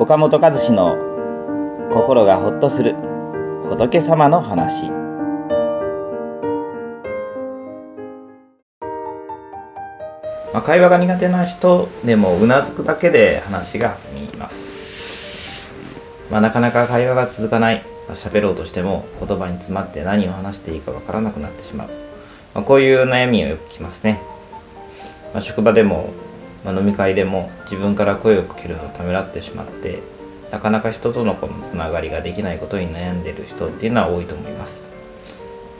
[0.00, 0.96] 岡本和志の
[1.92, 2.94] 心がほっとする
[3.68, 4.90] 仏様の話。
[10.52, 15.68] まあ、会話が苦手な人でもうなずくだけで話が弾みます、
[16.30, 17.84] まあ、なかなか会話が続かない。
[18.14, 21.88] 喋ろうとしても言葉に詰まって何を話していいかわからなくなってしまう、
[22.54, 24.22] まあ、こういう悩みをよく聞きますね、
[25.34, 26.10] まあ、職場でも
[26.64, 30.00] まあ、飲み会でも自分から声をかけるのをためらってしまって
[30.50, 34.86] なかなか人とのこのつながりができないことに悩んでいる人っていうのは多いと思います、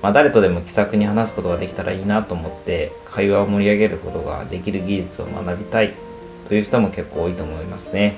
[0.03, 5.95] まあ、誰とでも気さくに話すことができたらいいなと思って会話を盛り上げることができる技術を学びたい
[6.49, 8.17] という人も結構多いと思いますね。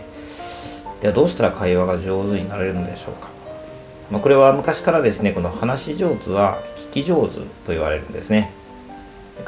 [1.00, 3.28] ではどうしたら会話が上手になれるのでしょうか、
[4.10, 8.52] まあ、これは昔からですねこの話し上手は聞き上手と言われるんですね。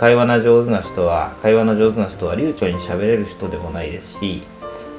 [0.03, 4.43] 会話の上手な人は会話の上手な人は流暢に喋れる人でもないですし、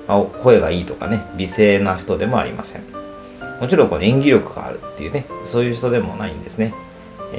[0.08, 2.84] まあ、声がいいとかね美声な人でもありません。
[3.60, 6.74] もちろんこの演技力があるっていうねそういう人でもないんですね。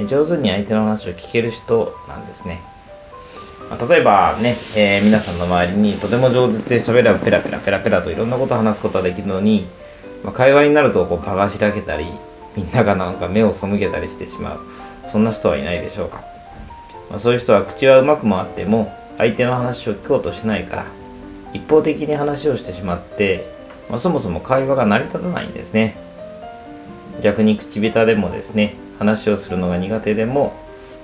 [0.07, 2.61] 上手に相手の話を聞ける人なんですね、
[3.71, 9.65] ま、例えばね、えー、皆さんの周りにとても上手で喋ればペラペラペラペラといろんなことを話すことができるのに、
[10.23, 12.05] まあ、会話になるとこう場が開けたり
[12.55, 14.59] みんながなんか目を背けたりしてしまう。
[15.03, 16.34] そんな人はいないでしょうか。
[17.09, 20.85] まあ、そういう人は口はうまく回っても相手の話を聞こうとしないから
[21.53, 23.49] 一方的に話をしてしまって、
[23.89, 25.95] まあ、そもそも会話が成り立たないんですね。
[27.21, 30.53] 逆に口下手でもですね話をするのが苦手でも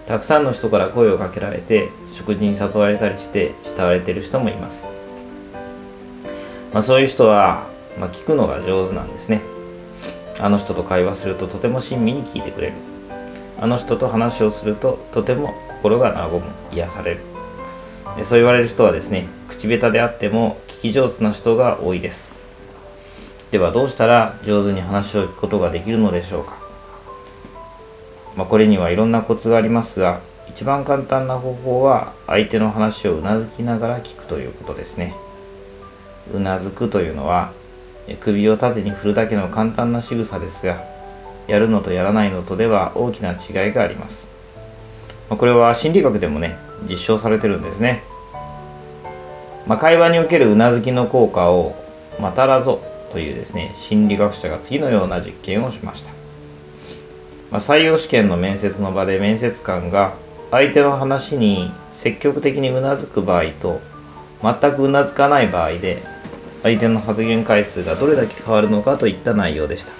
[0.07, 4.89] たくさんの人から声をかけられて食事に誘われたりして慕われてる人もいます、
[6.73, 9.41] まあ、そういう人は、まあ、聞くのが上手なんですね。
[10.39, 12.73] あの人と会話するととても親身に聞いてくれる。
[13.59, 17.21] あの人と話をするととても心が和む癒される。
[18.23, 22.31] そう言われる人はですね口下手であっても聞き上手な人が多いです。
[23.49, 26.57] ではどうしたら上手に話を聞くことができるのでしょうか、
[28.37, 35.15] まあ、これにはいろんなコツがありますが一番簡単な方法は相手の話をうなずきながら聞くということですね。
[36.33, 37.51] うなずくというのは
[38.19, 40.83] 首を縦に振るだけの簡単な仕草ですが
[41.47, 44.27] やるのとやらないのとでは大きな違いがあります。
[45.31, 46.57] まあ、これは心理学でもね
[46.89, 48.03] 実証されてるんですね、
[49.65, 51.73] まあ、会話におけるうなずきの効果を
[52.19, 52.83] マタラゾ
[53.13, 56.11] というですね心理学者が次のような実験をしました、
[57.49, 60.15] まあ、採用試験の面接の場で面接官が
[60.51, 63.79] 相手の話に積極的にうなずく場合と
[64.43, 66.03] 全くうなずかない場合で
[66.61, 69.93] 相手の発言回数がどれだけ変わるのかといった内容でした。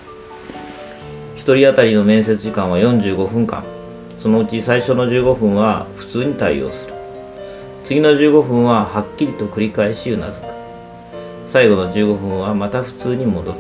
[1.38, 3.81] 1人当たりの面接時間は45分間。
[4.22, 6.94] そのうち最初の15分は普通に対応する。
[7.84, 10.46] 次の15分ははっきりと繰り返しうなずく。
[11.48, 13.58] 最後の15分はまた普通に戻る。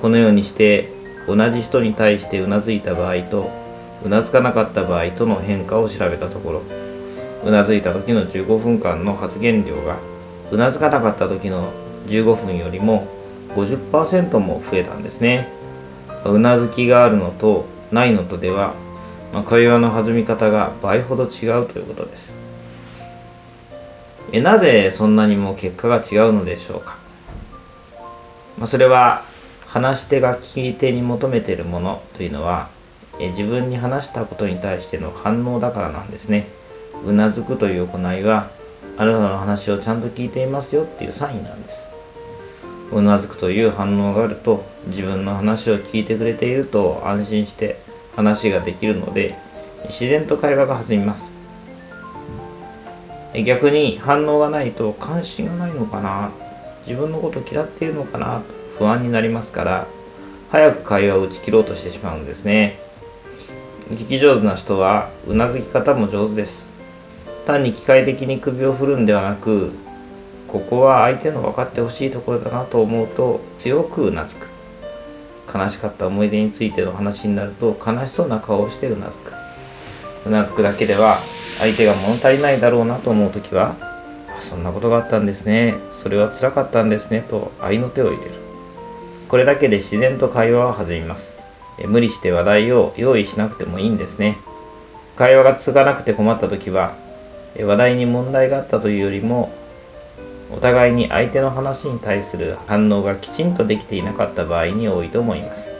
[0.00, 0.88] このようにして
[1.26, 3.50] 同じ人に対してうなずいた場合と
[4.02, 6.62] うなずかなかった場合との変化を調べたところ
[7.44, 9.98] うなずいた時の15分間の発言量が
[10.50, 11.74] うなずかなかった時の
[12.06, 13.06] 15分よりも
[13.54, 15.52] 50%も増えたんですね。
[16.24, 18.72] うなずきがあるのとないのとでは
[19.32, 22.36] まあ、会話の弾み方が倍ほど違うということです。
[24.32, 26.98] えなぜそんなにも結果が違うのでしょうか、
[28.58, 29.22] まあ、それは
[29.66, 32.68] 話し手が聞き手に求めているものというのは
[33.20, 36.46] え自分に話したことに対しての反応だからなんですね。
[37.04, 38.50] うなずくという行いは
[38.96, 41.88] あなたの話をちゃんと聞いていますよっていうサインなんです。
[42.92, 47.80] うなずくという反応があると自分の話を聞いてくれていると安心して
[48.18, 49.38] 話ができるので
[49.84, 51.32] 自然と会話が弾みます。
[53.46, 56.32] 逆に反応がないと関心がないのかな？
[56.84, 58.40] 自分のこと嫌っているのかな？
[58.40, 58.44] と
[58.78, 59.86] 不安になりますから
[60.50, 62.80] 早く会話を打ち切ろうとしてしまうんですね。
[63.90, 66.68] 聞き上手な人はうなずき方も上手です。
[67.46, 69.70] 単に機械的に首を振るんではなく
[70.48, 74.48] ここは相手の分かってほしいところだなと思うと強くうなずく。
[75.52, 79.32] 悲しかった思い出についての話になると悲しそうな顔をしてうなずく。
[80.26, 81.18] うなずくだけでは
[81.58, 83.76] 相手が物足りないだろうなと思う時は
[84.40, 85.74] そんなことがあったんですね。
[85.90, 87.24] それは辛かったんですね。
[87.28, 88.30] と愛の手を入れる。
[89.28, 91.36] これだけで自然と会話は弾みます。
[91.86, 94.38] 無理して話題を用意しなくてもいいんですね。
[95.16, 96.94] 会話が続かなくて困った時は
[97.58, 99.50] 話題に問題があったというよりも
[100.50, 105.74] お互いに相手の話に対する反応がきちんとできていなかった場合に多いと思います。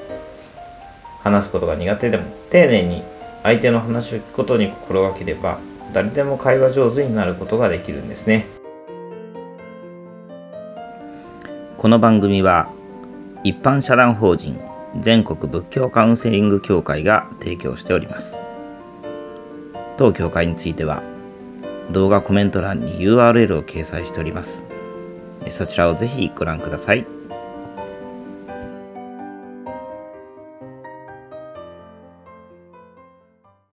[1.22, 3.02] 話すことが苦手でも丁寧に
[3.42, 5.58] 相手の話を聞くことに心がければ
[5.92, 8.46] 誰でも会話上手になることができるんですね。
[11.78, 12.68] この番組は
[13.44, 14.60] 一般社団法人
[15.00, 18.40] 全国仏教カウンセリング協会が提供しております。
[19.96, 21.02] 当協会については
[21.90, 24.66] 動画コメント欄に URL を掲載しております
[25.48, 27.17] そちらをぜひご覧ください。